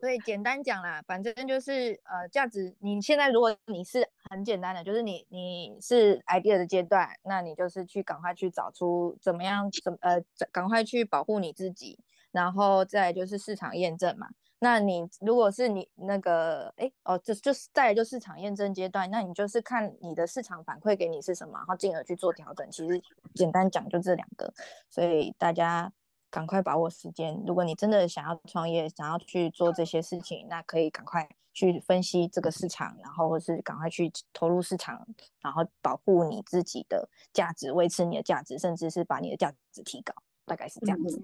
[0.00, 2.74] 所以简单讲啦，反正就是呃，价值。
[2.78, 11.98] 你现在如果你是很简单的，就是你你是 idea 的阶段，那你就是去赶快去找出怎么样怎呃，赶快去保护你自己，
[12.30, 14.28] 然后再就是市场验证嘛。
[14.62, 22.70] 那你如果是你那个，哎，哦，就就是再来就市场验证阶段，那你就是看你的市场反馈给你是什么，然后进而去做调整。
[22.70, 23.02] 其实
[23.34, 24.54] 简单讲就这两个，
[24.88, 25.92] 所以大家
[26.30, 27.42] 赶快把握时间。
[27.44, 35.04] 如果你真的想要创业，想要去做这些事情，那可以赶快去分析这个市场，然后或是赶快去投入市场，
[35.40, 40.14] 然后保护你自己的价值，维持你的价值，甚至是把你的价值提高，
[40.46, 41.20] 大概是这样子。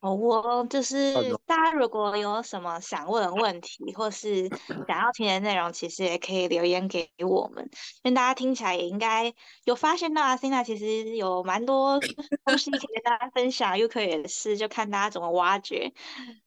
[0.00, 1.12] 哦，我就是
[1.44, 4.48] 大家如果有什么想问的问题，或是
[4.88, 7.68] 想要听的内容，其实也可以留言给我们。
[8.02, 9.34] 因为大家听起来也应该
[9.64, 12.00] 有发现到阿 c 娜其实有蛮多
[12.46, 15.92] 东西可以跟大家分享，又可以是就看大家怎么挖掘，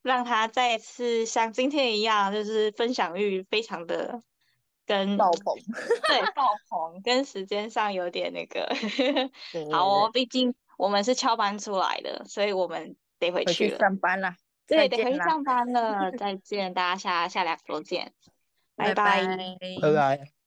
[0.01, 4.23] 让他再次像今天一样，就是分享欲非常的
[4.87, 5.55] 跟爆棚，
[6.07, 8.67] 对 爆棚，跟时间上有点那个
[9.71, 10.09] 好哦。
[10.11, 12.95] 毕竟我们是翘班出来的，所以我们。
[13.23, 14.35] 得回去了上班了，
[14.67, 16.11] 对，得回去上班了。
[16.17, 18.13] 再见，大家下下两周见，
[18.75, 19.25] 拜拜，
[19.81, 20.42] 拜拜。